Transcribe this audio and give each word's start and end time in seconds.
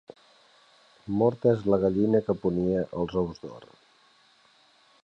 Morta 1.21 1.53
és 1.57 1.61
la 1.73 1.79
gallina 1.83 2.23
que 2.31 2.37
ponia 2.47 2.83
els 3.03 3.17
ous 3.25 3.45
d'or. 3.45 3.71